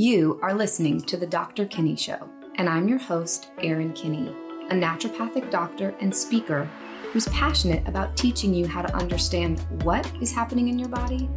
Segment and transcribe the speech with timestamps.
[0.00, 1.66] You are listening to The Dr.
[1.66, 4.28] Kinney Show, and I'm your host, Erin Kinney,
[4.70, 6.70] a naturopathic doctor and speaker
[7.10, 11.28] who's passionate about teaching you how to understand what is happening in your body,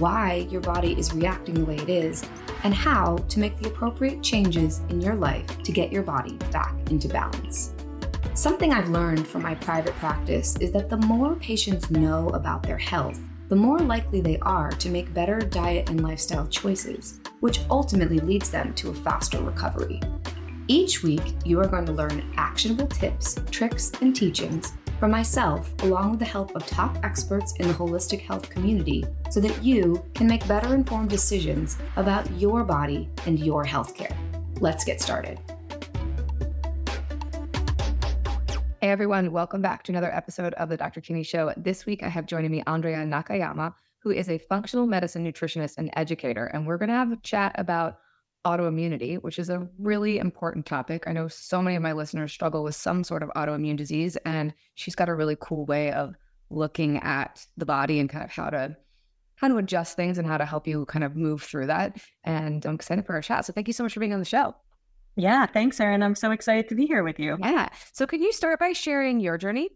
[0.00, 2.28] why your body is reacting the way it is,
[2.64, 6.74] and how to make the appropriate changes in your life to get your body back
[6.90, 7.72] into balance.
[8.34, 12.76] Something I've learned from my private practice is that the more patients know about their
[12.76, 13.18] health,
[13.54, 18.50] the more likely they are to make better diet and lifestyle choices, which ultimately leads
[18.50, 20.00] them to a faster recovery.
[20.66, 26.10] Each week, you are going to learn actionable tips, tricks, and teachings from myself, along
[26.10, 30.26] with the help of top experts in the holistic health community, so that you can
[30.26, 34.16] make better informed decisions about your body and your healthcare.
[34.58, 35.38] Let's get started.
[38.84, 41.00] Hey everyone, welcome back to another episode of the Dr.
[41.00, 41.54] Kinney Show.
[41.56, 45.88] This week I have joining me Andrea Nakayama, who is a functional medicine nutritionist and
[45.96, 47.96] educator, and we're going to have a chat about
[48.44, 51.04] autoimmunity, which is a really important topic.
[51.06, 54.52] I know so many of my listeners struggle with some sort of autoimmune disease, and
[54.74, 56.14] she's got a really cool way of
[56.50, 58.76] looking at the body and kind of how to
[59.36, 61.96] how to adjust things and how to help you kind of move through that.
[62.22, 63.46] And I'm excited for our chat.
[63.46, 64.54] So thank you so much for being on the show.
[65.16, 66.02] Yeah, thanks, Erin.
[66.02, 67.36] I'm so excited to be here with you.
[67.40, 67.68] Yeah.
[67.92, 69.70] So, can you start by sharing your journey?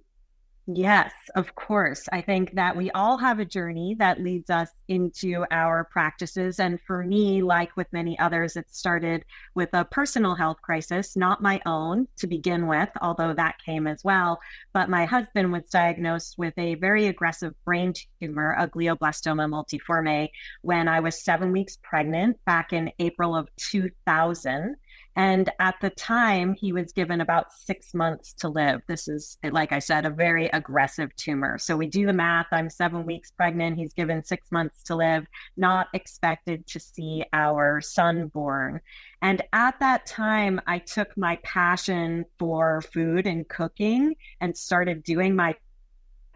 [0.71, 2.07] Yes, of course.
[2.13, 6.61] I think that we all have a journey that leads us into our practices.
[6.61, 11.41] And for me, like with many others, it started with a personal health crisis, not
[11.41, 14.41] my own to begin with, although that came as well.
[14.75, 20.29] But my husband was diagnosed with a very aggressive brain tumor, a glioblastoma multiforme,
[20.61, 24.77] when I was seven weeks pregnant back in April of 2000.
[25.19, 28.83] And at the time, he was given about six months to live.
[28.87, 31.59] This is, like I said, a very aggressive tumor.
[31.59, 32.47] So we do the math.
[32.53, 33.79] I'm seven weeks pregnant.
[33.79, 38.81] He's given six months to live, not expected to see our son born.
[39.21, 45.35] And at that time, I took my passion for food and cooking and started doing
[45.35, 45.57] my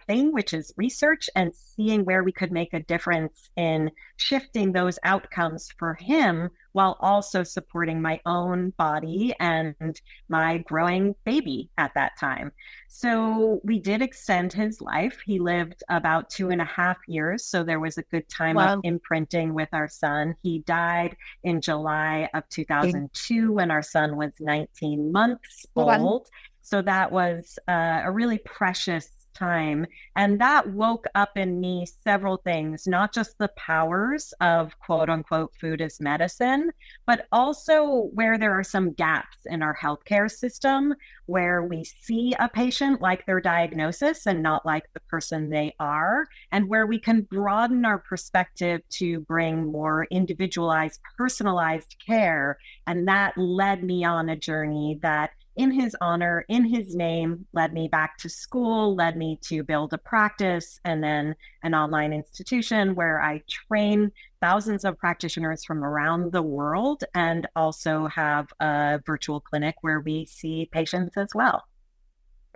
[0.06, 4.98] thing, which is research and seeing where we could make a difference in shifting those
[5.04, 12.12] outcomes for him while also supporting my own body and my growing baby at that
[12.18, 12.50] time.
[12.88, 15.20] So we did extend his life.
[15.24, 17.44] He lived about two and a half years.
[17.44, 18.74] So there was a good time wow.
[18.74, 20.34] of imprinting with our son.
[20.42, 26.28] He died in July of 2002 when our son was 19 months old.
[26.62, 29.87] So that was uh, a really precious time.
[30.16, 35.54] And that woke up in me several things, not just the powers of quote unquote
[35.60, 36.70] food as medicine,
[37.06, 40.94] but also where there are some gaps in our healthcare system
[41.26, 46.26] where we see a patient like their diagnosis and not like the person they are,
[46.50, 52.59] and where we can broaden our perspective to bring more individualized, personalized care.
[52.87, 57.72] And that led me on a journey that in his honor, in his name, led
[57.72, 62.94] me back to school, led me to build a practice and then an online institution
[62.94, 69.40] where I train thousands of practitioners from around the world and also have a virtual
[69.40, 71.64] clinic where we see patients as well.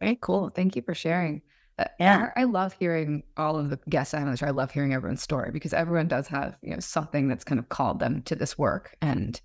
[0.00, 0.50] Very cool.
[0.50, 1.42] Thank you for sharing.
[1.78, 4.46] Uh, yeah, I love hearing all of the guests on the show.
[4.46, 7.68] I love hearing everyone's story because everyone does have you know something that's kind of
[7.68, 9.38] called them to this work, and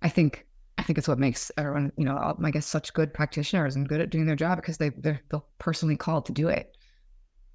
[0.00, 0.46] I think
[0.78, 4.00] I think it's what makes everyone, you know, I guess such good practitioners and good
[4.00, 6.76] at doing their job because they they're, they're personally called to do it.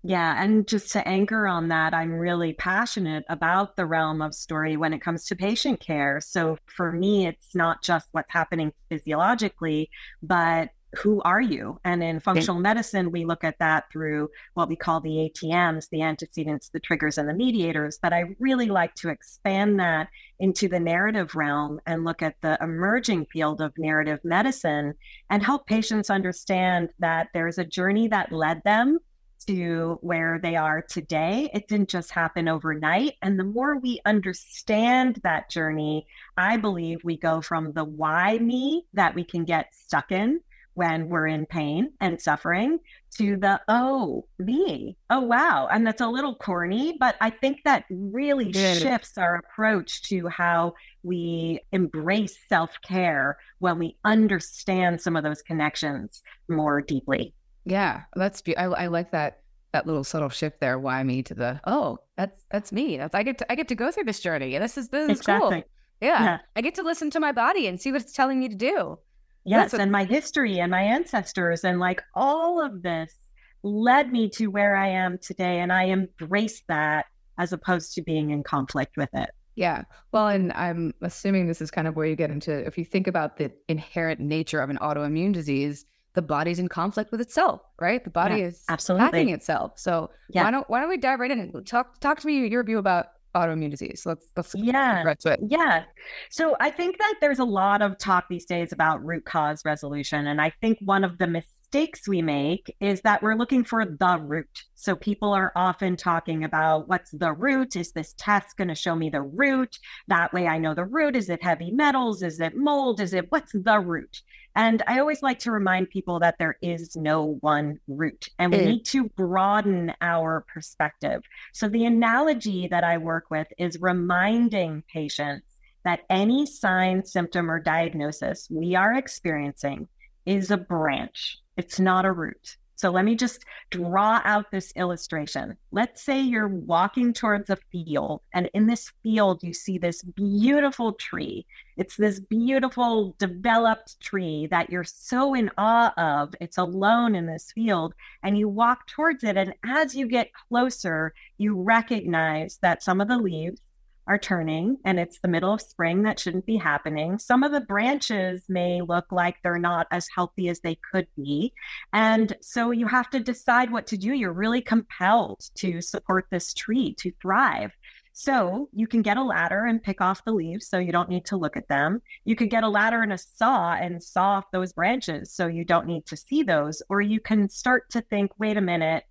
[0.04, 4.78] Yeah, and just to anchor on that, I'm really passionate about the realm of story
[4.78, 6.22] when it comes to patient care.
[6.22, 9.90] So for me, it's not just what's happening physiologically,
[10.22, 11.80] but who are you?
[11.84, 16.02] And in functional medicine, we look at that through what we call the ATMs, the
[16.02, 18.00] antecedents, the triggers, and the mediators.
[18.02, 20.08] But I really like to expand that
[20.40, 24.94] into the narrative realm and look at the emerging field of narrative medicine
[25.30, 29.00] and help patients understand that there's a journey that led them
[29.46, 31.50] to where they are today.
[31.54, 33.14] It didn't just happen overnight.
[33.22, 38.86] And the more we understand that journey, I believe we go from the why me
[38.94, 40.42] that we can get stuck in
[40.78, 42.78] when we're in pain and suffering
[43.18, 44.96] to the oh me.
[45.10, 45.68] Oh wow.
[45.72, 50.74] And that's a little corny but i think that really shifts our approach to how
[51.02, 57.34] we embrace self-care when we understand some of those connections more deeply.
[57.66, 59.42] Yeah that's be- I, I like that
[59.74, 61.24] that little subtle shift there why me?
[61.24, 62.98] to the oh that's that's me.
[62.98, 64.54] That's i get to i get to go through this journey.
[64.54, 65.62] And this is this is exactly.
[65.62, 65.64] cool
[66.02, 66.24] yeah.
[66.24, 66.38] yeah.
[66.56, 69.00] I get to listen to my body and see what it's telling me to do
[69.48, 73.16] Yes, a- and my history and my ancestors and like all of this
[73.64, 75.60] led me to where I am today.
[75.60, 77.06] And I embrace that
[77.38, 79.30] as opposed to being in conflict with it.
[79.56, 79.84] Yeah.
[80.12, 83.08] Well, and I'm assuming this is kind of where you get into if you think
[83.08, 88.04] about the inherent nature of an autoimmune disease, the body's in conflict with itself, right?
[88.04, 89.74] The body yeah, is absolutely attacking itself.
[89.76, 90.44] So yeah.
[90.44, 92.78] why don't why don't we dive right in and talk talk to me your view
[92.78, 94.04] about autoimmune disease.
[94.06, 95.40] Let's let's yeah right to it.
[95.48, 95.84] Yeah.
[96.30, 100.28] So I think that there's a lot of talk these days about root cause resolution,
[100.28, 101.28] and I think one of the
[101.68, 104.64] mistakes we make is that we're looking for the root.
[104.76, 107.76] So people are often talking about what's the root?
[107.76, 109.78] Is this test going to show me the root?
[110.08, 111.16] That way I know the root.
[111.16, 112.24] Is it heavy metals?
[112.24, 113.02] Is it mold?
[113.02, 114.22] Is it what's the root?
[114.56, 118.60] And I always like to remind people that there is no one root and we
[118.60, 118.66] mm.
[118.66, 121.22] need to broaden our perspective.
[121.54, 125.46] So the analogy that I work with is reminding patients
[125.84, 129.90] that any sign, symptom, or diagnosis we are experiencing
[130.26, 131.40] is a branch.
[131.58, 132.58] It's not a root.
[132.76, 135.58] So let me just draw out this illustration.
[135.72, 140.94] Let's say you're walking towards a field, and in this field, you see this beautiful
[140.94, 141.48] tree.
[141.76, 146.36] It's this beautiful, developed tree that you're so in awe of.
[146.40, 149.38] It's alone in this field, and you walk towards it.
[149.38, 153.60] And as you get closer, you recognize that some of the leaves
[154.08, 157.20] are turning and it's the middle of spring that shouldn't be happening.
[157.20, 161.54] Some of the branches may look like they're not as healthy as they could be.
[161.94, 164.14] And so you have to decide what to do.
[164.14, 167.72] You're really compelled to support this tree to thrive.
[168.20, 171.26] So you can get a ladder and pick off the leaves so you don't need
[171.26, 172.02] to look at them.
[172.26, 175.64] You could get a ladder and a saw and saw off those branches so you
[175.64, 176.82] don't need to see those.
[176.90, 179.04] Or you can start to think, wait a minute,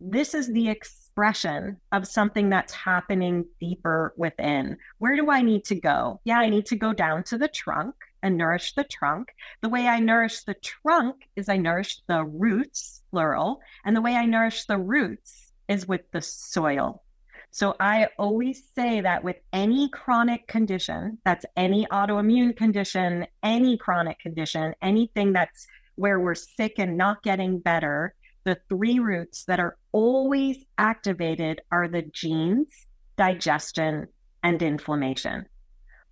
[0.00, 0.68] this is the
[1.12, 4.78] expression of something that's happening deeper within.
[4.98, 6.20] Where do I need to go?
[6.24, 9.28] Yeah, I need to go down to the trunk and nourish the trunk.
[9.60, 13.60] The way I nourish the trunk is I nourish the roots, plural.
[13.84, 17.02] And the way I nourish the roots is with the soil.
[17.50, 24.18] So I always say that with any chronic condition, that's any autoimmune condition, any chronic
[24.18, 25.66] condition, anything that's
[25.96, 31.88] where we're sick and not getting better, the three roots that are always activated are
[31.88, 32.86] the genes,
[33.16, 34.08] digestion,
[34.42, 35.46] and inflammation.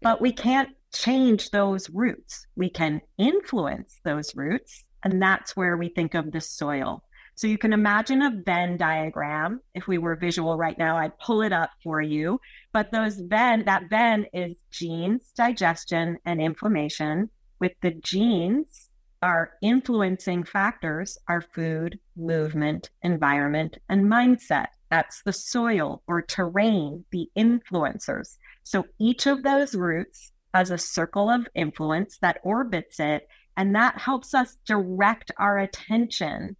[0.03, 2.47] But we can't change those roots.
[2.57, 7.03] We can influence those roots, and that's where we think of the soil.
[7.35, 9.61] So you can imagine a Venn diagram.
[9.75, 12.39] If we were visual right now, I'd pull it up for you.
[12.73, 18.90] But those Venn, that Venn is genes, digestion, and inflammation, with the genes
[19.23, 24.69] our influencing factors are food, movement, environment, and mindset.
[24.91, 28.37] That's the soil or terrain, the influencers.
[28.65, 33.99] So each of those roots has a circle of influence that orbits it, and that
[33.99, 36.57] helps us direct our attention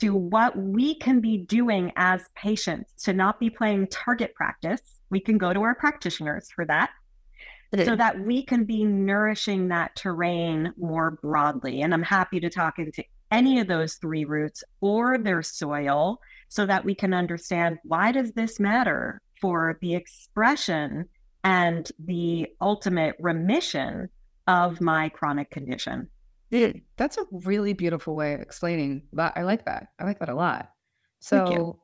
[0.00, 4.80] to what we can be doing as patients to not be playing target practice.
[5.10, 6.90] We can go to our practitioners for that
[7.84, 11.82] so that we can be nourishing that terrain more broadly.
[11.82, 16.66] And I'm happy to talk into any of those three roots or their soil so
[16.66, 21.08] that we can understand why does this matter for the expression
[21.44, 24.08] and the ultimate remission
[24.46, 26.08] of my chronic condition.
[26.96, 29.34] That's a really beautiful way of explaining that.
[29.36, 29.88] I like that.
[30.00, 30.70] I like that a lot.
[31.20, 31.78] So,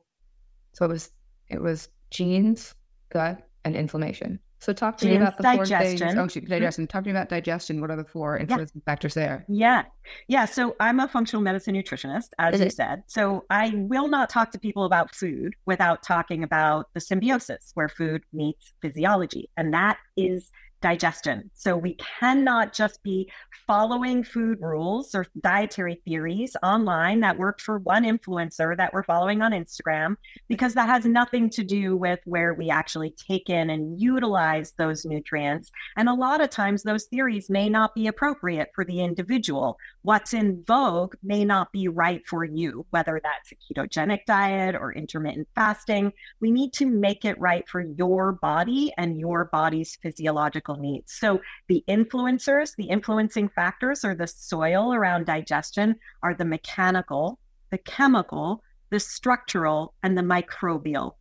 [0.73, 1.11] so it was
[1.49, 2.75] it was genes,
[3.09, 4.39] gut, and inflammation.
[4.59, 5.67] So talk to me about the digestion.
[5.77, 6.17] four things.
[6.17, 6.53] Oh, shoot, mm-hmm.
[6.53, 6.87] digestion.
[6.87, 7.79] Talk to me about digestion.
[7.79, 8.91] What are the four influencing yeah.
[8.91, 9.45] factors there?
[9.47, 9.83] Yeah.
[10.27, 10.45] Yeah.
[10.45, 12.73] So I'm a functional medicine nutritionist, as Is you it?
[12.73, 13.03] said.
[13.07, 17.89] So I will not talk to people about food without talking about the symbiosis where
[17.89, 19.49] food meets physiology.
[19.57, 20.49] And that is
[20.81, 21.49] digestion.
[21.53, 23.31] So we cannot just be
[23.65, 29.41] following food rules or dietary theories online that worked for one influencer that we're following
[29.41, 30.15] on Instagram,
[30.47, 35.05] because that has nothing to do with where we actually take in and utilize those
[35.05, 35.71] nutrients.
[35.97, 39.77] And a lot of times those theories may not be appropriate for the individual.
[40.03, 44.93] What's in vogue may not be right for you, whether that's a ketogenic diet or
[44.93, 46.13] intermittent fasting.
[46.39, 51.13] We need to make it right for your body and your body's physiological needs.
[51.13, 57.39] So the influencers, the influencing factors or the soil around digestion are the mechanical,
[57.71, 61.13] the chemical, the structural, and the microbial.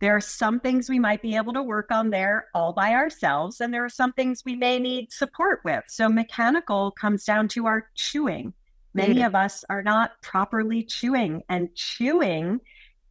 [0.00, 3.60] There are some things we might be able to work on there all by ourselves,
[3.60, 5.84] and there are some things we may need support with.
[5.86, 8.52] So, mechanical comes down to our chewing.
[8.94, 9.26] Many mm.
[9.26, 12.60] of us are not properly chewing, and chewing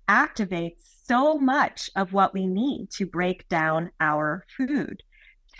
[0.10, 5.02] activates so much of what we need to break down our food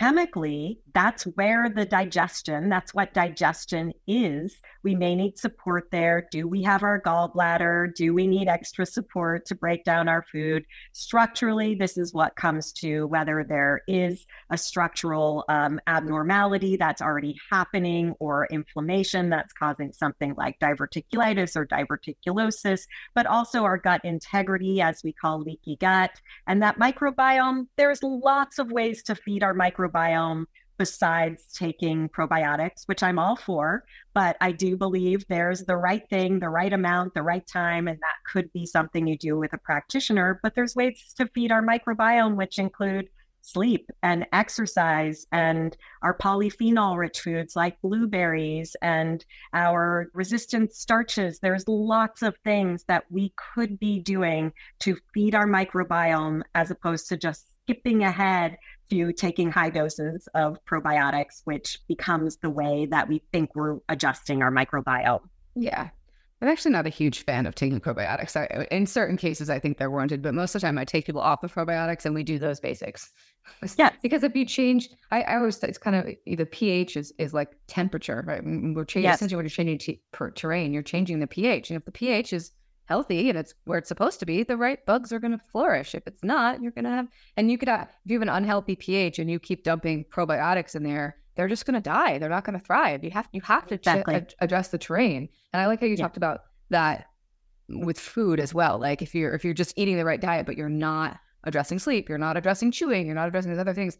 [0.02, 4.56] chemically, that's where the digestion, that's what digestion is.
[4.82, 6.26] We may need support there.
[6.30, 7.94] Do we have our gallbladder?
[7.94, 10.64] Do we need extra support to break down our food?
[10.92, 17.36] Structurally, this is what comes to whether there is a structural um, abnormality that's already
[17.50, 22.82] happening or inflammation that's causing something like diverticulitis or diverticulosis,
[23.14, 26.10] but also our gut integrity, as we call leaky gut.
[26.46, 30.44] And that microbiome, there's lots of ways to feed our microbiome
[30.78, 33.84] besides taking probiotics, which I'm all for.
[34.14, 37.98] But I do believe there's the right thing, the right amount, the right time, and
[37.98, 40.40] that could be something you do with a practitioner.
[40.42, 43.08] But there's ways to feed our microbiome, which include
[43.42, 51.40] sleep and exercise and our polyphenol rich foods like blueberries and our resistant starches.
[51.40, 57.08] There's lots of things that we could be doing to feed our microbiome as opposed
[57.08, 58.56] to just skipping ahead
[58.92, 64.42] to taking high doses of probiotics, which becomes the way that we think we're adjusting
[64.42, 65.22] our microbiome.
[65.54, 65.88] Yeah.
[66.42, 68.36] I'm actually not a huge fan of taking probiotics.
[68.36, 71.06] I, in certain cases, I think they're warranted, but most of the time, I take
[71.06, 73.10] people off of probiotics and we do those basics.
[73.76, 76.06] Yeah, because if you change, I, I always it's kind of
[76.38, 78.40] the pH is is like temperature, right?
[78.44, 79.16] We're changing yes.
[79.16, 82.32] essentially when you're changing t- per terrain, you're changing the pH, and if the pH
[82.32, 82.52] is
[82.86, 85.94] healthy and it's where it's supposed to be, the right bugs are going to flourish.
[85.94, 88.28] If it's not, you're going to have, and you could have, if you have an
[88.28, 92.18] unhealthy pH and you keep dumping probiotics in there, they're just going to die.
[92.18, 93.02] They're not going to thrive.
[93.04, 94.20] You have, you have to exactly.
[94.20, 95.28] ch- address the terrain.
[95.52, 96.02] And I like how you yeah.
[96.02, 97.06] talked about that
[97.68, 98.78] with food as well.
[98.78, 102.08] Like if you're, if you're just eating the right diet, but you're not addressing sleep,
[102.08, 103.96] you're not addressing chewing, you're not addressing these other things,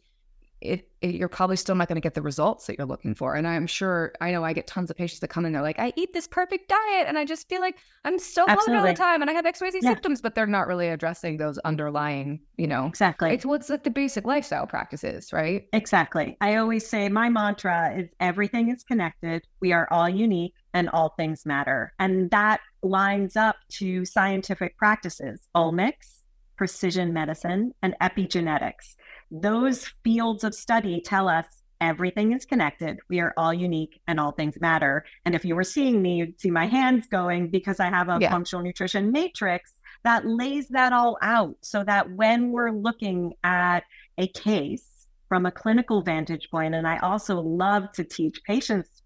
[0.63, 3.35] it, it, you're probably still not going to get the results that you're looking for.
[3.35, 5.79] And I'm sure, I know I get tons of patients that come in, they're like,
[5.79, 8.95] I eat this perfect diet and I just feel like I'm so bloated all the
[8.95, 9.91] time and I have XYZ yeah.
[9.91, 12.87] symptoms, but they're not really addressing those underlying, you know.
[12.87, 13.33] Exactly.
[13.33, 15.67] It's what's like the basic lifestyle practices, right?
[15.73, 16.37] Exactly.
[16.41, 19.43] I always say my mantra is everything is connected.
[19.61, 21.93] We are all unique and all things matter.
[21.99, 26.21] And that lines up to scientific practices, omics,
[26.57, 28.95] precision medicine, and epigenetics
[29.33, 31.47] those fields of study tell us
[31.81, 32.99] everything is connected.
[33.09, 35.05] We are all unique and all things matter.
[35.25, 38.19] And if you were seeing me, you'd see my hands going because I have a
[38.21, 38.31] yeah.
[38.31, 39.73] functional nutrition matrix
[40.05, 43.85] that lays that all out so that when we're looking at
[44.19, 49.03] a case from a clinical vantage point, and I also love to teach patients,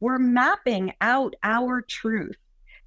[0.00, 2.36] we're mapping out our truth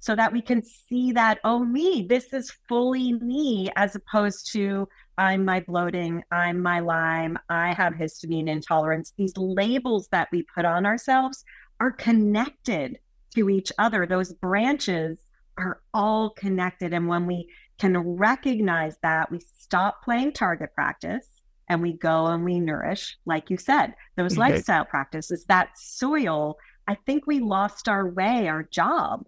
[0.00, 4.88] so that we can see that, oh, me, this is fully me, as opposed to
[5.18, 9.12] I'm my bloating, I'm my Lyme, I have histamine intolerance.
[9.18, 11.44] These labels that we put on ourselves
[11.78, 12.98] are connected
[13.34, 14.06] to each other.
[14.06, 15.18] Those branches
[15.58, 16.94] are all connected.
[16.94, 21.26] And when we can recognize that, we stop playing target practice
[21.68, 24.52] and we go and we nourish, like you said, those okay.
[24.52, 26.56] lifestyle practices, that soil.
[26.88, 29.26] I think we lost our way, our job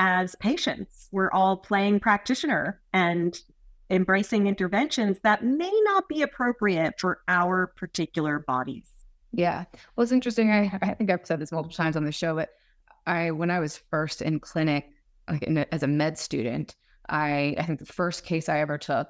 [0.00, 1.08] as patients.
[1.12, 3.38] We're all playing practitioner and
[3.90, 8.90] embracing interventions that may not be appropriate for our particular bodies.
[9.32, 9.64] Yeah.
[9.94, 10.50] Well, it's interesting.
[10.50, 12.48] I, I think I've said this multiple times on the show, but
[13.06, 14.88] I, when I was first in clinic,
[15.28, 16.74] like in a, as a med student,
[17.08, 19.08] I, I think the first case I ever took,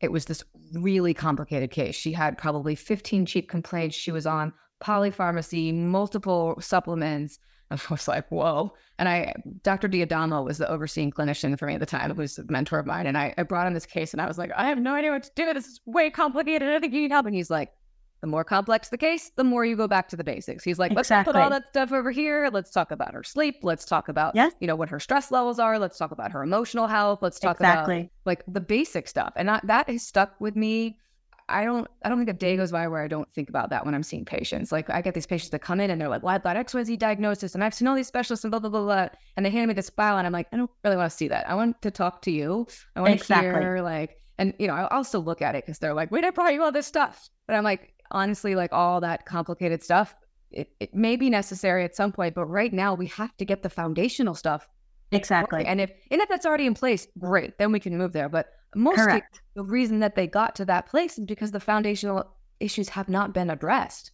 [0.00, 1.94] it was this really complicated case.
[1.94, 3.96] She had probably 15 chief complaints.
[3.96, 7.38] She was on polypharmacy, multiple supplements,
[7.72, 8.74] I was like, whoa.
[8.98, 9.88] And I, Dr.
[9.88, 13.06] Diadamo was the overseeing clinician for me at the time, who's a mentor of mine.
[13.06, 15.10] And I, I brought him this case and I was like, I have no idea
[15.10, 15.52] what to do.
[15.52, 16.68] This is way complicated.
[16.68, 17.26] I think you need help.
[17.26, 17.72] And he's like,
[18.20, 20.62] the more complex the case, the more you go back to the basics.
[20.62, 21.32] He's like, let's exactly.
[21.32, 22.48] put all that stuff over here.
[22.52, 23.56] Let's talk about her sleep.
[23.62, 24.52] Let's talk about, yes.
[24.60, 25.76] you know, what her stress levels are.
[25.76, 27.18] Let's talk about her emotional health.
[27.20, 27.98] Let's talk exactly.
[27.98, 29.32] about like the basic stuff.
[29.34, 30.98] And that, that has stuck with me
[31.48, 33.84] I don't I don't think a day goes by where I don't think about that
[33.84, 34.72] when I'm seeing patients.
[34.72, 36.98] Like I get these patients that come in and they're like, well, I've got XYZ
[36.98, 39.08] diagnosis and I've seen all these specialists and blah blah blah blah.
[39.36, 41.28] And they hand me this file and I'm like, I don't really want to see
[41.28, 41.48] that.
[41.48, 42.66] I want to talk to you.
[42.96, 43.52] I want exactly.
[43.52, 46.24] to hear like and you know, I'll still look at it because they're like, wait,
[46.24, 47.28] I brought you all this stuff.
[47.46, 50.14] But I'm like, honestly, like all that complicated stuff,
[50.50, 53.62] it, it may be necessary at some point, but right now we have to get
[53.62, 54.68] the foundational stuff.
[55.12, 55.64] Exactly.
[55.64, 58.28] And if and if that's already in place, great, then we can move there.
[58.28, 58.98] But most
[59.54, 63.34] the reason that they got to that place is because the foundational issues have not
[63.34, 64.12] been addressed.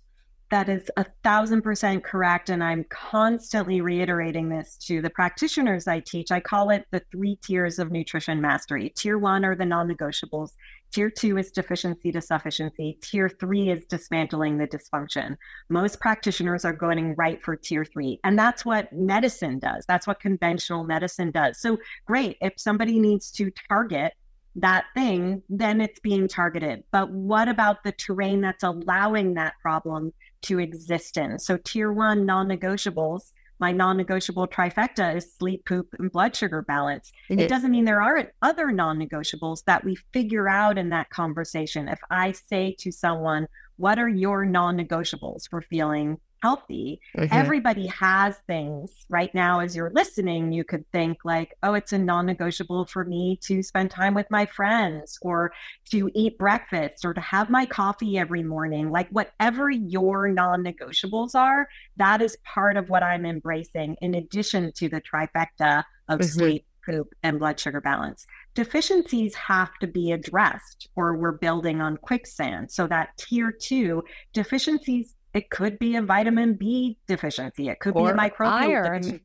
[0.51, 2.49] That is a thousand percent correct.
[2.49, 6.33] And I'm constantly reiterating this to the practitioners I teach.
[6.33, 8.93] I call it the three tiers of nutrition mastery.
[8.97, 10.51] Tier one are the non negotiables.
[10.93, 12.99] Tier two is deficiency to sufficiency.
[13.03, 15.37] Tier three is dismantling the dysfunction.
[15.69, 18.21] Most practitioners are going right for tier three.
[18.25, 19.85] And that's what medicine does.
[19.87, 21.61] That's what conventional medicine does.
[21.61, 22.39] So, great.
[22.41, 24.15] If somebody needs to target
[24.57, 26.83] that thing, then it's being targeted.
[26.91, 31.39] But what about the terrain that's allowing that problem to exist in.
[31.39, 36.63] So, tier one non negotiables, my non negotiable trifecta is sleep, poop, and blood sugar
[36.63, 37.13] balance.
[37.31, 37.41] Mm-hmm.
[37.41, 41.89] It doesn't mean there aren't other non negotiables that we figure out in that conversation.
[41.89, 47.01] If I say to someone, What are your non negotiables for feeling healthy.
[47.17, 47.33] Mm-hmm.
[47.33, 50.53] Everybody has things right now as you're listening.
[50.53, 54.31] You could think like, oh, it's a non negotiable for me to spend time with
[54.31, 55.53] my friends or
[55.91, 58.91] to eat breakfast or to have my coffee every morning.
[58.91, 64.73] Like, whatever your non negotiables are, that is part of what I'm embracing in addition
[64.73, 66.29] to the trifecta of mm-hmm.
[66.29, 66.65] sleep.
[66.87, 68.27] Poop and blood sugar balance.
[68.55, 72.71] Deficiencies have to be addressed, or we're building on quicksand.
[72.73, 77.69] So, that tier two deficiencies it could be a vitamin B deficiency.
[77.69, 79.21] It could or be a microbial.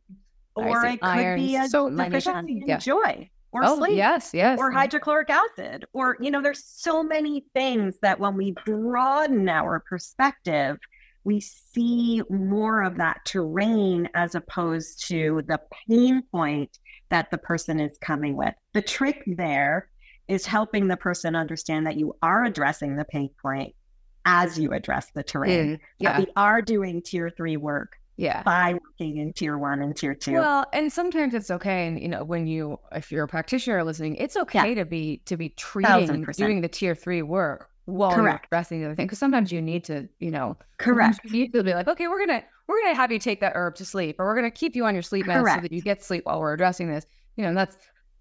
[0.55, 1.39] Or it could iron.
[1.39, 2.77] be a so deficiency in yeah.
[2.77, 3.95] joy or oh, sleep.
[3.95, 4.59] Yes, yes.
[4.59, 5.85] Or hydrochloric acid.
[5.93, 10.77] Or, you know, there's so many things that when we broaden our perspective,
[11.23, 16.77] we see more of that terrain as opposed to the pain point
[17.09, 18.53] that the person is coming with.
[18.73, 19.89] The trick there
[20.27, 23.75] is helping the person understand that you are addressing the pain point
[24.25, 25.75] as you address the terrain.
[25.75, 26.19] Mm, yeah.
[26.19, 27.97] we are doing tier three work.
[28.15, 28.43] Yeah.
[28.43, 30.33] By working in tier one and tier two.
[30.33, 31.87] Well, and sometimes it's okay.
[31.87, 34.75] And you know, when you if you're a practitioner listening, it's okay yeah.
[34.75, 38.45] to be to be treating doing the tier three work while Correct.
[38.51, 39.07] you're addressing the other thing.
[39.07, 41.21] Because sometimes you need to, you know, correct.
[41.25, 43.75] You need to be like, okay, we're gonna we're gonna have you take that herb
[43.75, 46.03] to sleep, or we're gonna keep you on your sleep meds so that you get
[46.03, 47.05] sleep while we're addressing this.
[47.35, 47.75] You know, that's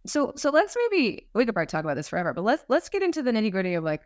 [0.06, 3.02] so so let's maybe we could probably talk about this forever, but let's let's get
[3.02, 4.02] into the nitty gritty of like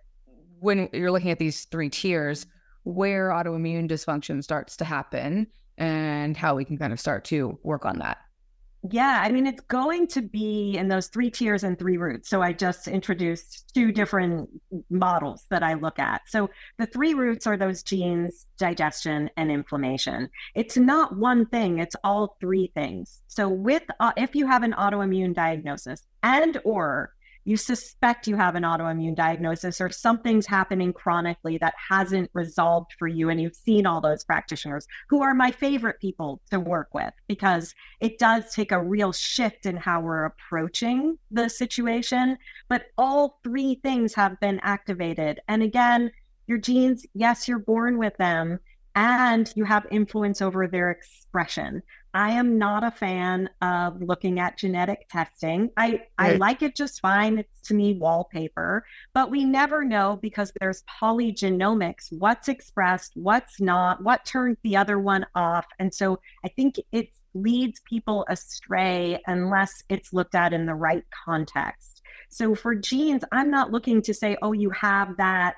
[0.60, 2.46] when you're looking at these three tiers,
[2.84, 7.84] where autoimmune dysfunction starts to happen and how we can kind of start to work
[7.84, 8.18] on that.
[8.90, 12.28] Yeah, I mean, it's going to be in those three tiers and three roots.
[12.28, 14.48] So I just introduced two different
[14.90, 16.22] models that I look at.
[16.28, 20.28] So the three roots are those genes, digestion, and inflammation.
[20.54, 23.22] It's not one thing, it's all three things.
[23.26, 27.12] So with uh, if you have an autoimmune diagnosis and or
[27.46, 33.06] you suspect you have an autoimmune diagnosis or something's happening chronically that hasn't resolved for
[33.06, 33.30] you.
[33.30, 37.72] And you've seen all those practitioners who are my favorite people to work with because
[38.00, 42.36] it does take a real shift in how we're approaching the situation.
[42.68, 45.38] But all three things have been activated.
[45.46, 46.10] And again,
[46.48, 48.58] your genes, yes, you're born with them
[48.96, 51.82] and you have influence over their expression.
[52.16, 55.68] I am not a fan of looking at genetic testing.
[55.76, 56.00] I, right.
[56.16, 57.36] I like it just fine.
[57.36, 64.02] It's to me wallpaper, but we never know because there's polygenomics, what's expressed, what's not,
[64.02, 65.66] what turns the other one off.
[65.78, 71.04] And so I think it leads people astray unless it's looked at in the right
[71.26, 72.00] context.
[72.30, 75.56] So for genes, I'm not looking to say, oh, you have that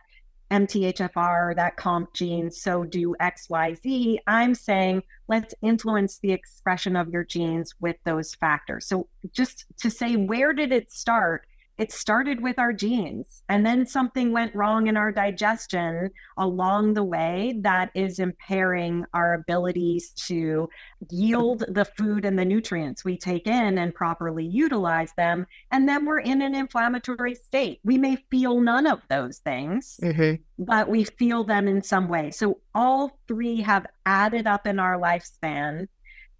[0.50, 4.18] MTHFR, that COMT gene, so do XYZ.
[4.26, 8.86] I'm saying let's influence the expression of your genes with those factors.
[8.86, 11.46] So, just to say, where did it start?
[11.78, 17.04] It started with our genes and then something went wrong in our digestion along the
[17.04, 20.68] way that is impairing our abilities to
[21.10, 26.04] yield the food and the nutrients we take in and properly utilize them and then
[26.04, 30.42] we're in an inflammatory state we may feel none of those things mm-hmm.
[30.62, 34.98] but we feel them in some way so all three have added up in our
[34.98, 35.86] lifespan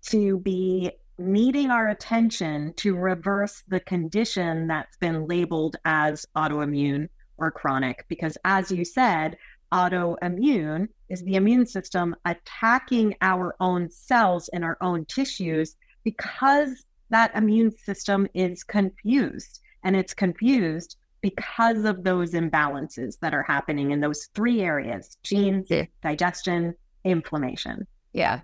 [0.03, 7.50] to be needing our attention to reverse the condition that's been labeled as autoimmune or
[7.50, 8.04] chronic.
[8.09, 9.37] Because as you said,
[9.72, 17.35] autoimmune is the immune system attacking our own cells and our own tissues because that
[17.35, 19.61] immune system is confused.
[19.85, 25.66] And it's confused because of those imbalances that are happening in those three areas genes,
[25.68, 25.87] yeah.
[26.02, 27.87] digestion, inflammation.
[28.12, 28.40] Yeah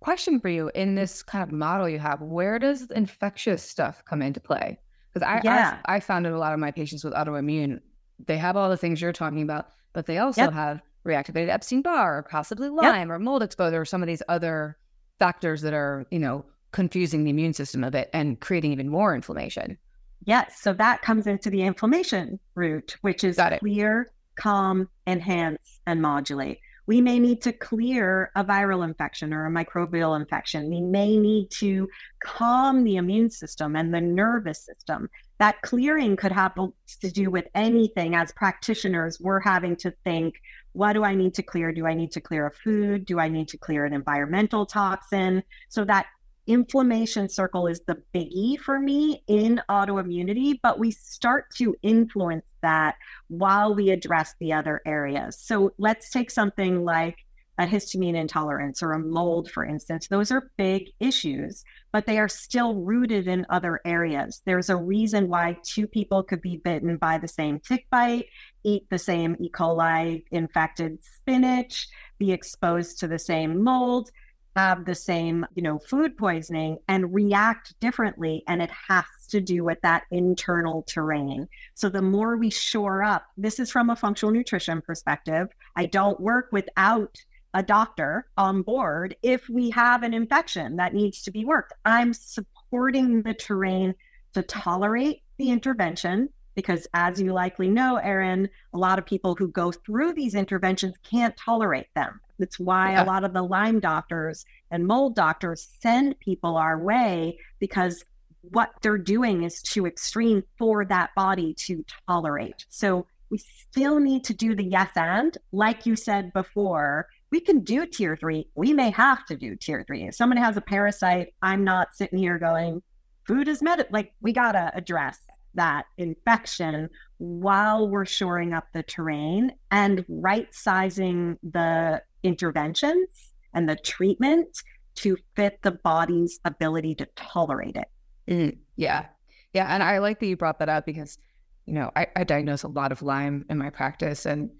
[0.00, 4.22] question for you in this kind of model you have where does infectious stuff come
[4.22, 4.78] into play
[5.12, 5.78] because I, yeah.
[5.86, 7.80] I, I found in a lot of my patients with autoimmune
[8.26, 10.52] they have all the things you're talking about but they also yep.
[10.52, 13.16] have reactivated epstein-barr or possibly lyme yep.
[13.16, 14.76] or mold exposure or some of these other
[15.18, 19.14] factors that are you know confusing the immune system a bit and creating even more
[19.14, 19.78] inflammation
[20.24, 26.58] yes so that comes into the inflammation route which is clear calm enhance and modulate
[26.86, 30.70] we may need to clear a viral infection or a microbial infection.
[30.70, 31.88] We may need to
[32.22, 35.08] calm the immune system and the nervous system.
[35.38, 38.14] That clearing could have to do with anything.
[38.14, 40.36] As practitioners, we're having to think
[40.72, 41.72] what do I need to clear?
[41.72, 43.06] Do I need to clear a food?
[43.06, 45.42] Do I need to clear an environmental toxin?
[45.70, 46.06] So that
[46.46, 52.96] inflammation circle is the biggie for me in autoimmunity, but we start to influence that
[53.28, 55.38] while we address the other areas.
[55.38, 57.18] So let's take something like
[57.58, 60.08] a histamine intolerance or a mold, for instance.
[60.08, 64.42] Those are big issues, but they are still rooted in other areas.
[64.44, 68.26] There's a reason why two people could be bitten by the same tick bite,
[68.62, 69.50] eat the same E.
[69.50, 74.10] coli infected spinach, be exposed to the same mold
[74.56, 78.42] have the same, you know, food poisoning and react differently.
[78.48, 81.48] And it has to do with that internal terrain.
[81.74, 85.48] So the more we shore up, this is from a functional nutrition perspective.
[85.76, 87.16] I don't work without
[87.54, 91.72] a doctor on board if we have an infection that needs to be worked.
[91.84, 93.94] I'm supporting the terrain
[94.34, 99.48] to tolerate the intervention because as you likely know, Erin, a lot of people who
[99.48, 102.18] go through these interventions can't tolerate them.
[102.38, 103.04] That's why yeah.
[103.04, 108.04] a lot of the Lyme doctors and mold doctors send people our way because
[108.40, 112.64] what they're doing is too extreme for that body to tolerate.
[112.68, 117.60] So we still need to do the yes and, like you said before, we can
[117.60, 118.48] do tier three.
[118.54, 120.04] We may have to do tier three.
[120.04, 122.82] If someone has a parasite, I'm not sitting here going,
[123.26, 123.84] food is med.
[123.90, 125.18] Like we gotta address
[125.56, 126.88] that infection
[127.18, 134.62] while we're shoring up the terrain and right sizing the interventions and the treatment
[134.96, 137.88] to fit the body's ability to tolerate it.
[138.28, 139.06] Mm, yeah.
[139.52, 139.66] Yeah.
[139.72, 141.18] And I like that you brought that up because,
[141.66, 144.50] you know, I, I diagnose a lot of Lyme in my practice and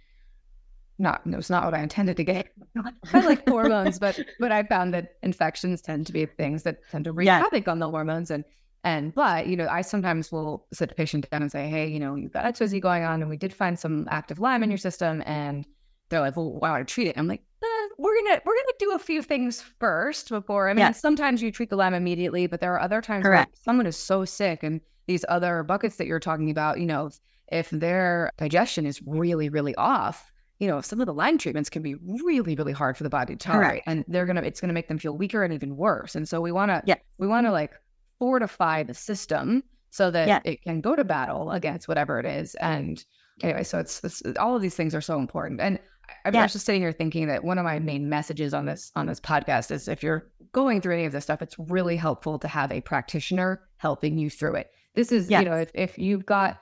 [0.98, 2.48] not it was not what I intended to get.
[3.12, 7.04] I like hormones, but but I found that infections tend to be things that tend
[7.04, 7.40] to wreak yeah.
[7.40, 8.30] havoc on the hormones.
[8.30, 8.44] And
[8.86, 11.98] and but you know, I sometimes will sit a patient down and say, Hey, you
[11.98, 14.78] know, you've got XYZ going on and we did find some active Lyme in your
[14.78, 15.66] system and
[16.08, 17.18] they're like, Well, why would I treat it?
[17.18, 17.66] I'm like, uh,
[17.98, 20.68] we're gonna we're gonna do a few things first before.
[20.68, 21.00] I mean, yes.
[21.00, 23.50] sometimes you treat the Lyme immediately, but there are other times Correct.
[23.50, 27.10] where someone is so sick, and these other buckets that you're talking about, you know,
[27.50, 31.82] if their digestion is really really off, you know, some of the Lyme treatments can
[31.82, 33.88] be really really hard for the body to tolerate, Correct.
[33.88, 36.14] and they're gonna it's gonna make them feel weaker and even worse.
[36.14, 36.96] And so we want to yeah.
[37.18, 37.72] we want to like
[38.18, 40.40] fortify the system so that yeah.
[40.44, 42.54] it can go to battle against whatever it is.
[42.56, 43.02] And
[43.42, 45.78] anyway, so it's, it's all of these things are so important and
[46.24, 46.46] I'm yeah.
[46.46, 49.70] just sitting here thinking that one of my main messages on this on this podcast
[49.70, 52.80] is if you're going through any of this stuff, it's really helpful to have a
[52.80, 54.70] practitioner helping you through it.
[54.94, 55.42] This is, yes.
[55.42, 56.60] you know, if, if you've got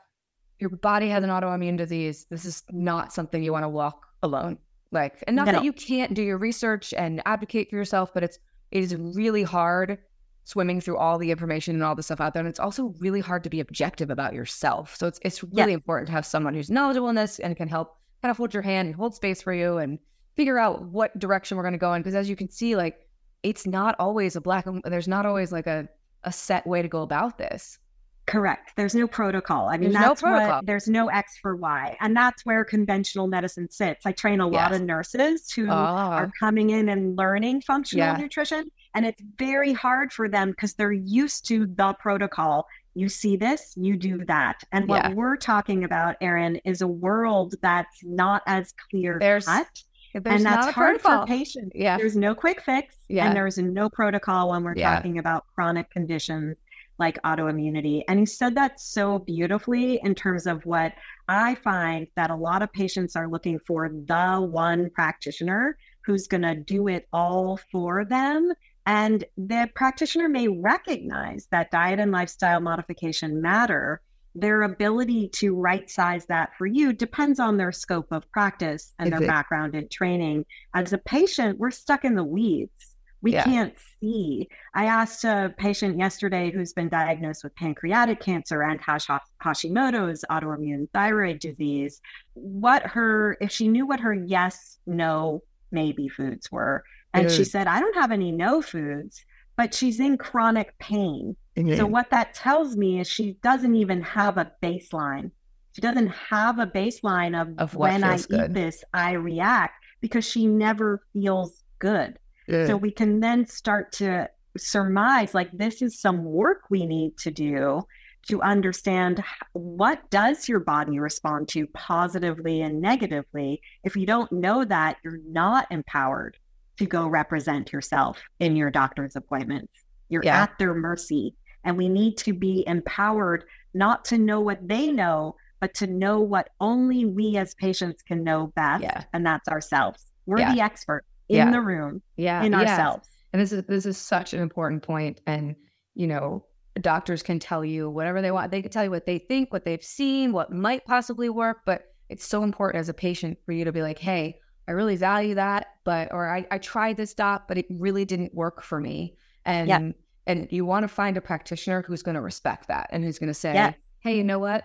[0.58, 4.58] your body has an autoimmune disease, this is not something you want to walk alone.
[4.92, 5.52] Like, and not no.
[5.52, 8.38] that you can't do your research and advocate for yourself, but it's
[8.70, 9.98] it is really hard
[10.44, 12.40] swimming through all the information and all the stuff out there.
[12.40, 14.94] And it's also really hard to be objective about yourself.
[14.96, 15.76] So it's it's really yes.
[15.76, 18.62] important to have someone who's knowledgeable in this and can help kind of hold your
[18.62, 19.98] hand and hold space for you and
[20.36, 22.00] figure out what direction we're going to go in.
[22.02, 23.00] Because as you can see, like
[23.42, 24.66] it's not always a black.
[24.84, 25.88] There's not always like a
[26.24, 27.78] a set way to go about this.
[28.26, 28.72] Correct.
[28.76, 29.68] There's no protocol.
[29.68, 30.56] I mean, there's that's no protocol.
[30.56, 31.96] what there's no X for Y.
[32.00, 34.06] And that's where conventional medicine sits.
[34.06, 35.70] I train a lot of nurses who oh.
[35.70, 38.16] are coming in and learning functional yeah.
[38.16, 38.70] nutrition.
[38.94, 43.74] And it's very hard for them because they're used to the protocol you see this,
[43.76, 44.60] you do that.
[44.72, 45.14] And what yeah.
[45.14, 49.66] we're talking about, Erin, is a world that's not as clear there's, cut.
[50.14, 51.22] There's and that's hard protocol.
[51.22, 51.72] for patients.
[51.74, 51.96] Yeah.
[51.96, 52.94] There's no quick fix.
[53.08, 53.26] Yeah.
[53.26, 54.94] And there's no protocol when we're yeah.
[54.94, 56.56] talking about chronic conditions
[56.98, 58.04] like autoimmunity.
[58.06, 60.92] And he said that so beautifully in terms of what
[61.26, 66.42] I find that a lot of patients are looking for the one practitioner who's going
[66.42, 68.52] to do it all for them
[68.86, 74.00] and the practitioner may recognize that diet and lifestyle modification matter.
[74.34, 79.12] Their ability to right size that for you depends on their scope of practice and
[79.12, 80.44] their background in training.
[80.74, 82.96] As a patient, we're stuck in the weeds.
[83.22, 83.44] We yeah.
[83.44, 84.48] can't see.
[84.74, 91.38] I asked a patient yesterday who's been diagnosed with pancreatic cancer and Hashimoto's autoimmune thyroid
[91.38, 92.02] disease,
[92.34, 96.84] what her, if she knew what her yes, no, maybe foods were.
[97.14, 99.24] And she said, I don't have any no foods,
[99.56, 101.36] but she's in chronic pain.
[101.76, 105.30] So what that tells me is she doesn't even have a baseline.
[105.72, 108.50] She doesn't have a baseline of, of when I good.
[108.50, 112.18] eat this, I react because she never feels good.
[112.48, 112.66] Yeah.
[112.66, 117.30] So we can then start to surmise like this is some work we need to
[117.30, 117.82] do
[118.28, 119.22] to understand
[119.52, 125.20] what does your body respond to positively and negatively if you don't know that you're
[125.28, 126.36] not empowered
[126.78, 129.72] to go represent yourself in your doctor's appointments.
[130.08, 130.42] You're yeah.
[130.42, 131.34] at their mercy.
[131.64, 136.20] And we need to be empowered not to know what they know, but to know
[136.20, 138.82] what only we as patients can know best.
[138.82, 139.04] Yeah.
[139.12, 140.04] And that's ourselves.
[140.26, 140.54] We're yeah.
[140.54, 142.42] the expert in the room, yeah.
[142.42, 143.08] in ourselves.
[143.32, 145.20] And this is this is such an important point.
[145.26, 145.56] And,
[145.94, 146.44] you know,
[146.80, 148.50] doctors can tell you whatever they want.
[148.50, 151.86] They can tell you what they think, what they've seen, what might possibly work, but
[152.10, 155.34] it's so important as a patient for you to be like, hey, I really value
[155.34, 159.16] that, but or I, I tried this doc, but it really didn't work for me.
[159.44, 159.90] And yeah.
[160.26, 163.28] and you want to find a practitioner who's going to respect that and who's going
[163.28, 163.72] to say, yeah.
[164.00, 164.64] hey, you know what?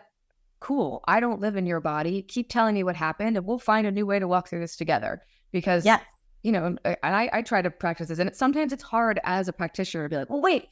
[0.61, 1.01] Cool.
[1.07, 2.21] I don't live in your body.
[2.21, 4.75] Keep telling me what happened, and we'll find a new way to walk through this
[4.77, 5.21] together.
[5.51, 5.99] Because yeah.
[6.43, 9.47] you know, and I, I try to practice this, and it, sometimes it's hard as
[9.47, 10.69] a practitioner to be like, well, wait,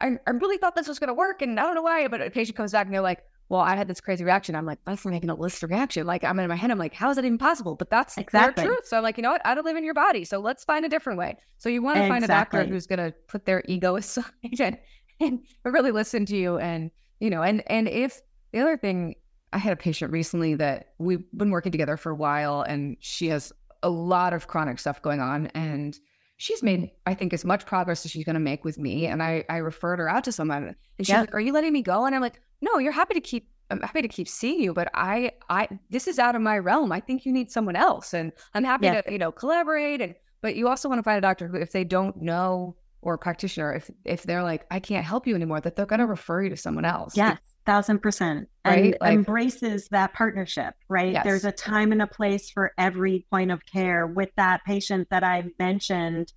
[0.00, 2.08] I, I really thought this was going to work, and I don't know why.
[2.08, 4.56] But a patient comes back and they're like, well, I had this crazy reaction.
[4.56, 6.06] I'm like, that's making a list of reaction.
[6.06, 7.76] Like I'm in my head, I'm like, how is that even possible?
[7.76, 8.86] But that's exactly their truth.
[8.86, 9.42] So I'm like, you know what?
[9.44, 10.24] I don't live in your body.
[10.24, 11.36] So let's find a different way.
[11.58, 12.14] So you want to exactly.
[12.14, 14.24] find a doctor who's gonna put their ego aside
[14.60, 14.78] and,
[15.20, 16.58] and really listen to you.
[16.58, 18.20] And, you know, and and if
[18.52, 19.14] the other thing,
[19.52, 23.28] I had a patient recently that we've been working together for a while and she
[23.28, 25.46] has a lot of chronic stuff going on.
[25.48, 25.96] And
[26.36, 29.06] she's made, I think, as much progress as she's going to make with me.
[29.06, 31.20] And I, I referred her out to someone, and she's yeah.
[31.20, 33.48] like, "Are you letting me go?" And I'm like, "No, you're happy to keep.
[33.70, 36.92] I'm happy to keep seeing you, but I, I, this is out of my realm.
[36.92, 39.00] I think you need someone else, and I'm happy yeah.
[39.00, 40.00] to, you know, collaborate.
[40.00, 43.14] And but you also want to find a doctor who, if they don't know or
[43.14, 46.06] a practitioner, if if they're like, I can't help you anymore, that they're going to
[46.06, 47.16] refer you to someone else.
[47.16, 48.84] Yes, thousand percent, right?
[48.84, 50.74] and like, embraces that partnership.
[50.88, 51.12] Right?
[51.12, 51.24] Yes.
[51.24, 54.06] There's a time and a place for every point of care.
[54.06, 56.32] With that patient that I mentioned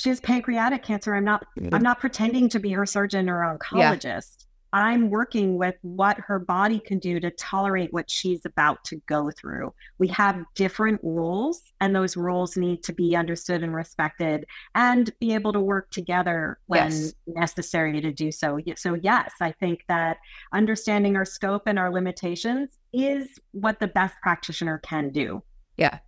[0.00, 1.14] she has pancreatic cancer.
[1.14, 1.74] I'm not mm-hmm.
[1.74, 4.04] I'm not pretending to be her surgeon or oncologist.
[4.04, 4.46] Yeah.
[4.72, 9.30] I'm working with what her body can do to tolerate what she's about to go
[9.30, 9.74] through.
[9.98, 15.34] We have different rules, and those rules need to be understood and respected and be
[15.34, 17.14] able to work together when yes.
[17.26, 18.60] necessary to do so.
[18.76, 20.18] So, yes, I think that
[20.52, 25.42] understanding our scope and our limitations is what the best practitioner can do.
[25.76, 25.98] Yeah.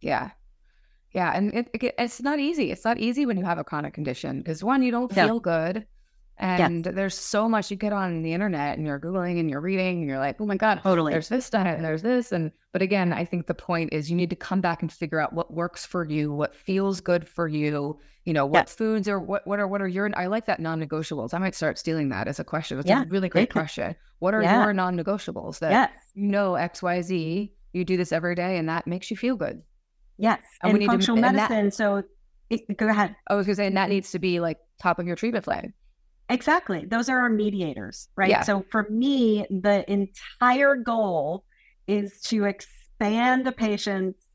[0.00, 0.30] Yeah.
[1.12, 2.70] Yeah, and it, it, it's not easy.
[2.70, 5.86] It's not easy when you have a chronic condition because one, you don't feel good,
[6.38, 6.94] and yes.
[6.94, 10.08] there's so much you get on the internet and you're googling and you're reading and
[10.08, 11.12] you're like, oh my god, totally.
[11.12, 14.16] There's this diet and there's this, and but again, I think the point is you
[14.16, 17.48] need to come back and figure out what works for you, what feels good for
[17.48, 17.98] you.
[18.24, 18.74] You know, what yes.
[18.74, 21.32] foods are what what are what are your I like that non-negotiables.
[21.32, 22.78] I might start stealing that as a question.
[22.78, 23.02] It's yeah.
[23.02, 23.94] a really great question.
[24.18, 24.64] What are yeah.
[24.64, 25.90] your non-negotiables that yes.
[26.14, 27.52] you know X Y Z?
[27.72, 29.62] You do this every day, and that makes you feel good.
[30.18, 31.66] Yes, and, and functional to, medicine.
[31.66, 32.02] That, so
[32.50, 33.14] it, go ahead.
[33.28, 33.90] I was going to say, and that mm-hmm.
[33.92, 35.72] needs to be like top of your treatment plan.
[36.28, 36.84] Exactly.
[36.84, 38.30] Those are our mediators, right?
[38.30, 38.42] Yeah.
[38.42, 41.44] So for me, the entire goal
[41.86, 44.26] is to expand a patient's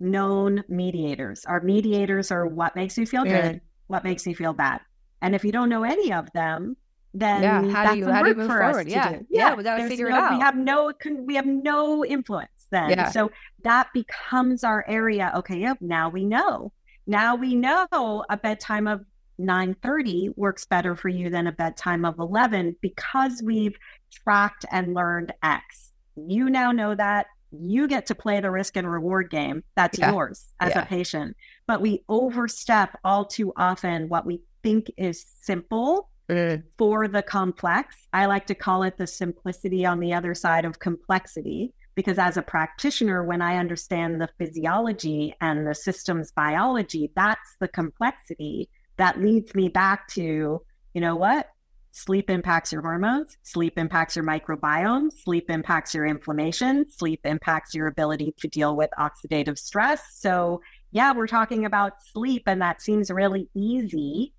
[0.00, 1.44] known mediators.
[1.44, 4.80] Our mediators are what makes you feel good, what makes you feel bad.
[5.20, 6.76] And if you don't know any of them,
[7.12, 8.88] then yeah, how that's do you, how do you move forward?
[8.88, 9.20] Yeah.
[9.30, 10.32] yeah, yeah, we figure no, it out.
[10.32, 10.92] We have no,
[11.24, 12.90] we have no influence then.
[12.90, 13.10] Yeah.
[13.10, 13.30] So
[13.64, 15.32] that becomes our area.
[15.36, 16.72] Okay, yep, now we know.
[17.06, 19.04] Now we know a bedtime of
[19.38, 23.76] 9:30 works better for you than a bedtime of 11 because we've
[24.10, 25.92] tracked and learned X.
[26.16, 29.62] You now know that you get to play the risk and reward game.
[29.76, 30.12] That's yeah.
[30.12, 30.82] yours as yeah.
[30.82, 31.36] a patient.
[31.66, 36.62] But we overstep all too often what we think is simple mm.
[36.78, 38.08] for the complex.
[38.12, 42.36] I like to call it the simplicity on the other side of complexity because as
[42.36, 49.20] a practitioner when i understand the physiology and the systems biology that's the complexity that
[49.20, 50.60] leads me back to
[50.94, 51.48] you know what
[51.92, 57.86] sleep impacts your hormones sleep impacts your microbiome sleep impacts your inflammation sleep impacts your
[57.86, 60.60] ability to deal with oxidative stress so
[60.92, 64.32] yeah we're talking about sleep and that seems really easy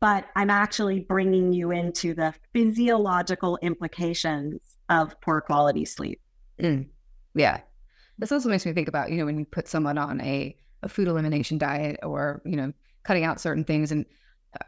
[0.00, 6.20] but i'm actually bringing you into the physiological implications of poor quality sleep
[6.62, 6.86] Mm.
[7.34, 7.60] Yeah.
[8.18, 10.88] This also makes me think about, you know, when you put someone on a, a
[10.88, 12.72] food elimination diet or, you know,
[13.04, 13.92] cutting out certain things.
[13.92, 14.06] And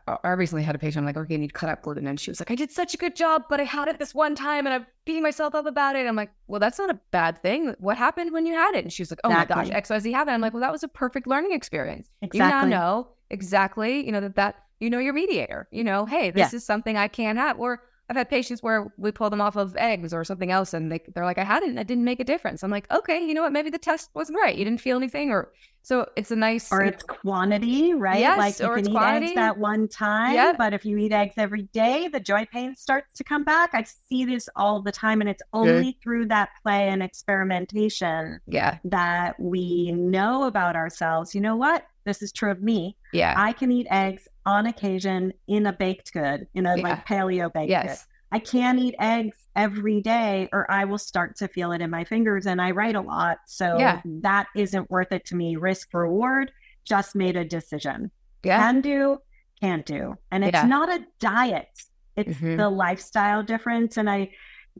[0.06, 2.06] I recently had a patient, I'm like, okay, you need to cut out gluten.
[2.06, 4.14] And she was like, I did such a good job, but I had it this
[4.14, 6.06] one time and I'm beating myself up about it.
[6.06, 7.74] I'm like, well, that's not a bad thing.
[7.78, 8.84] What happened when you had it?
[8.84, 9.56] And she was like, oh exactly.
[9.56, 10.34] my gosh, XYZ happened.
[10.34, 12.08] I'm like, well, that was a perfect learning experience.
[12.22, 12.38] Exactly.
[12.38, 16.30] You now know exactly, you know, that, that, you know, your mediator, you know, hey,
[16.30, 16.56] this yeah.
[16.56, 17.60] is something I can't have.
[17.60, 20.92] Or I've had patients where we pull them off of eggs or something else, and
[20.92, 22.62] they they're like, I had it, and it didn't make a difference.
[22.62, 23.52] I'm like, okay, you know what?
[23.52, 24.56] Maybe the test wasn't right.
[24.56, 25.52] You didn't feel anything, or
[25.84, 28.18] so it's a nice or it's quantity, right?
[28.18, 29.26] Yes, like you or can eat quantity.
[29.26, 30.54] eggs that one time, yeah.
[30.56, 33.74] but if you eat eggs every day, the joint pain starts to come back.
[33.74, 36.00] I see this all the time, and it's only Good.
[36.02, 41.34] through that play and experimentation, yeah, that we know about ourselves.
[41.34, 41.86] You know what?
[42.06, 42.96] This is true of me.
[43.12, 46.82] Yeah, I can eat eggs on occasion in a baked good, in a yeah.
[46.82, 47.86] like paleo baked yes.
[48.04, 51.88] good I can't eat eggs every day or I will start to feel it in
[51.88, 52.46] my fingers.
[52.46, 53.38] And I write a lot.
[53.46, 54.00] So yeah.
[54.22, 55.54] that isn't worth it to me.
[55.54, 56.50] Risk reward,
[56.84, 58.10] just made a decision.
[58.42, 58.58] Yeah.
[58.58, 59.18] Can do,
[59.60, 60.16] can't do.
[60.32, 60.66] And it's yeah.
[60.66, 61.68] not a diet,
[62.16, 62.56] it's mm-hmm.
[62.56, 63.96] the lifestyle difference.
[63.96, 64.30] And I,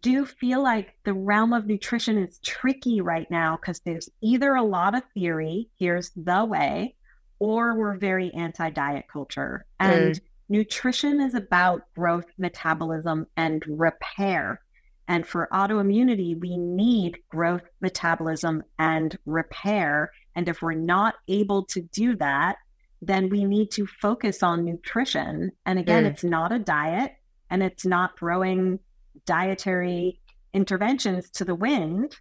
[0.00, 4.62] do feel like the realm of nutrition is tricky right now because there's either a
[4.64, 6.96] lot of theory, here's the way,
[7.38, 9.64] or we're very anti diet culture.
[9.78, 10.20] And mm.
[10.48, 14.60] Nutrition is about growth, metabolism, and repair.
[15.06, 20.10] And for autoimmunity, we need growth, metabolism, and repair.
[20.34, 22.56] And if we're not able to do that,
[23.02, 25.52] then we need to focus on nutrition.
[25.66, 26.06] And again, mm.
[26.06, 27.12] it's not a diet
[27.50, 28.78] and it's not throwing
[29.26, 30.20] dietary
[30.54, 32.16] interventions to the wind.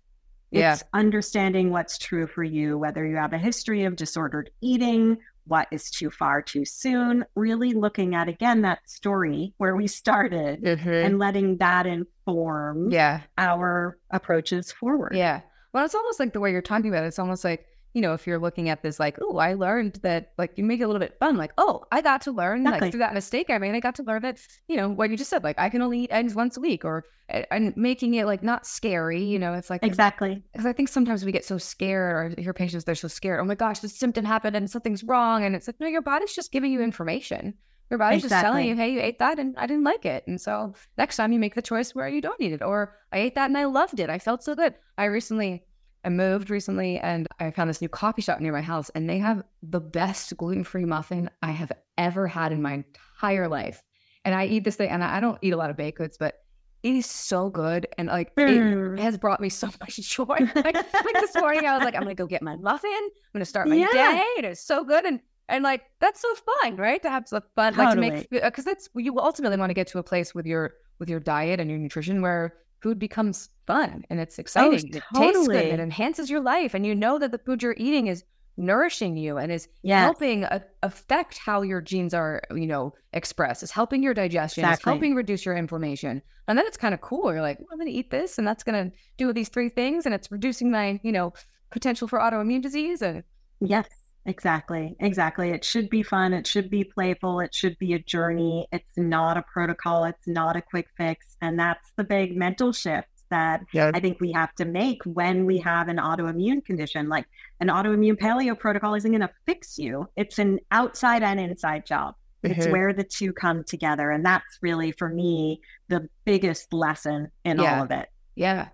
[0.51, 0.73] Yeah.
[0.73, 5.67] It's understanding what's true for you, whether you have a history of disordered eating, what
[5.71, 10.89] is too far too soon, really looking at again that story where we started mm-hmm.
[10.89, 13.21] and letting that inform yeah.
[13.37, 15.13] our approaches forward.
[15.15, 15.41] Yeah.
[15.73, 18.13] Well, it's almost like the way you're talking about it, it's almost like you know,
[18.13, 20.87] if you're looking at this like, oh, I learned that, like, you make it a
[20.87, 22.81] little bit fun, like, oh, I got to learn, exactly.
[22.81, 25.17] like, through that mistake I made, I got to learn that, you know, what you
[25.17, 28.25] just said, like, I can only eat eggs once a week, or and making it
[28.25, 31.57] like not scary, you know, it's like exactly because I think sometimes we get so
[31.57, 33.39] scared, or your patients they're so scared.
[33.39, 36.35] Oh my gosh, this symptom happened and something's wrong, and it's like, no, your body's
[36.35, 37.53] just giving you information.
[37.89, 38.35] Your body's exactly.
[38.35, 40.25] just telling you, hey, you ate that and I didn't like it.
[40.25, 42.63] And so next time you make the choice where you don't eat it.
[42.63, 44.09] Or I ate that and I loved it.
[44.09, 44.73] I felt so good.
[44.97, 45.63] I recently
[46.03, 49.19] I moved recently and I found this new coffee shop near my house, and they
[49.19, 53.81] have the best gluten free muffin I have ever had in my entire life.
[54.25, 56.35] And I eat this thing, and I don't eat a lot of baked goods, but
[56.81, 57.87] it is so good.
[57.97, 58.99] And like, it mm.
[58.99, 60.25] has brought me so much joy.
[60.55, 62.91] like, like, this morning, I was like, I'm going to go get my muffin.
[62.91, 63.87] I'm going to start my yeah.
[63.91, 64.25] day.
[64.37, 65.05] And it's so good.
[65.05, 67.01] And and like that's so fun, right?
[67.01, 68.09] To have some fun, totally.
[68.09, 70.75] like to make because that's you ultimately want to get to a place with your
[70.99, 74.91] with your diet and your nutrition where food becomes fun and it's oh, exciting.
[75.15, 75.29] Oh, totally.
[75.29, 75.73] It tastes good.
[75.73, 76.73] It enhances your life.
[76.73, 78.23] And you know that the food you're eating is
[78.57, 80.03] nourishing you and is yes.
[80.03, 83.63] helping a- affect how your genes are, you know, expressed.
[83.63, 84.63] It's helping your digestion.
[84.63, 84.75] Exactly.
[84.75, 86.21] It's helping reduce your inflammation.
[86.47, 87.31] And then it's kind of cool.
[87.31, 89.69] You're like, well, I'm going to eat this and that's going to do these three
[89.69, 90.05] things.
[90.05, 91.33] And it's reducing my, you know,
[91.71, 93.01] potential for autoimmune disease.
[93.01, 93.23] And
[93.61, 93.87] yes.
[94.25, 94.95] Exactly.
[94.99, 95.49] Exactly.
[95.49, 96.33] It should be fun.
[96.33, 97.39] It should be playful.
[97.41, 98.67] It should be a journey.
[98.71, 100.05] It's not a protocol.
[100.05, 101.35] It's not a quick fix.
[101.41, 103.91] And that's the big mental shift that yeah.
[103.93, 107.09] I think we have to make when we have an autoimmune condition.
[107.09, 107.25] Like
[107.59, 112.15] an autoimmune paleo protocol isn't going to fix you, it's an outside and inside job.
[112.43, 112.59] Mm-hmm.
[112.61, 114.11] It's where the two come together.
[114.11, 117.77] And that's really, for me, the biggest lesson in yeah.
[117.77, 118.09] all of it.
[118.35, 118.67] Yeah.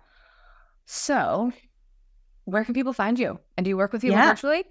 [0.86, 1.52] So,
[2.44, 3.38] where can people find you?
[3.56, 4.28] And do you work with people yeah.
[4.30, 4.64] virtually?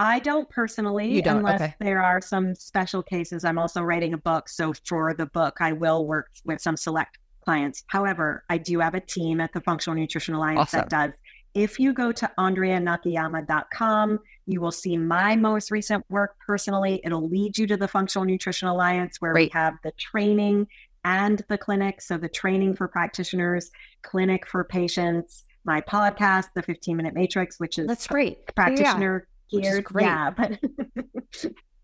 [0.00, 1.38] I don't personally, don't?
[1.38, 1.74] unless okay.
[1.78, 3.44] there are some special cases.
[3.44, 4.48] I'm also writing a book.
[4.48, 7.84] So for the book, I will work with some select clients.
[7.88, 10.80] However, I do have a team at the Functional Nutrition Alliance awesome.
[10.80, 11.10] that does.
[11.52, 17.02] If you go to andreanakayama.com, you will see my most recent work personally.
[17.04, 19.52] It'll lead you to the Functional Nutrition Alliance where Great.
[19.52, 20.66] we have the training
[21.04, 22.00] and the clinic.
[22.00, 27.78] So the training for practitioners, clinic for patients, my podcast, the 15 minute matrix, which
[27.78, 28.54] is that's great.
[28.54, 29.26] Practitioner.
[29.50, 29.86] Geared.
[29.98, 30.58] Yeah, but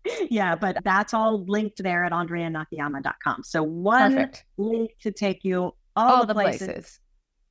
[0.29, 3.43] yeah, but that's all linked there at andreanakayama.com.
[3.43, 4.45] So one Perfect.
[4.57, 6.67] link to take you all, all the, places.
[6.67, 6.99] places.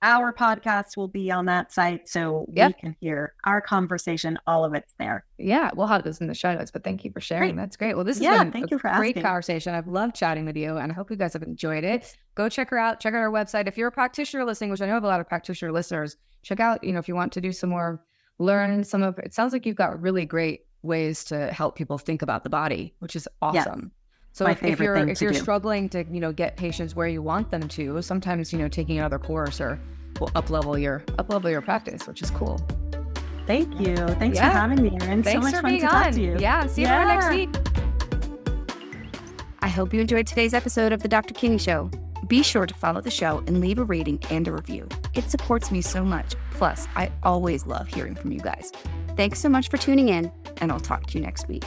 [0.03, 2.75] Our podcast will be on that site so yep.
[2.77, 4.39] we can hear our conversation.
[4.47, 5.25] All of it's there.
[5.39, 7.55] Yeah, we'll have this in the show notes, but thank you for sharing.
[7.55, 7.63] Great.
[7.63, 7.95] That's great.
[7.95, 9.23] Well, this has yeah, been thank you for great asking.
[9.23, 9.75] conversation.
[9.75, 12.15] I've loved chatting with you and I hope you guys have enjoyed it.
[12.35, 13.01] Go check her out.
[13.01, 13.67] Check out our website.
[13.67, 16.61] If you're a practitioner listening, which I know have a lot of practitioner listeners, check
[16.61, 18.05] out, you know, if you want to do some more
[18.39, 22.23] learn some of it sounds like you've got really great ways to help people think
[22.23, 23.81] about the body, which is awesome.
[23.83, 23.91] Yes.
[24.33, 25.39] So if, if, you're if you're do.
[25.39, 28.99] struggling to you know get patients where you want them to, sometimes you know taking
[28.99, 29.81] another course or
[30.21, 32.61] will up level your up level your practice, which is cool.
[33.47, 33.97] Thank you.
[33.97, 34.51] Thanks yeah.
[34.51, 35.23] for having me, Erin.
[35.23, 36.05] Thanks so much for fun being to on.
[36.05, 36.37] talk to you.
[36.39, 36.67] Yeah.
[36.67, 37.05] See you yeah.
[37.05, 37.57] next week.
[39.61, 41.33] I hope you enjoyed today's episode of the Dr.
[41.33, 41.91] Kinney Show.
[42.27, 44.89] Be sure to follow the show and leave a rating and a review.
[45.15, 46.35] It supports me so much.
[46.53, 48.73] Plus, I always love hearing from you guys.
[49.17, 51.65] Thanks so much for tuning in, and I'll talk to you next week.